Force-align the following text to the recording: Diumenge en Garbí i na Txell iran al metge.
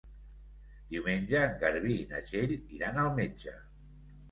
Diumenge 0.93 1.43
en 1.49 1.53
Garbí 1.65 1.99
i 1.99 2.07
na 2.15 2.23
Txell 2.31 2.57
iran 2.81 3.01
al 3.05 3.13
metge. 3.23 3.57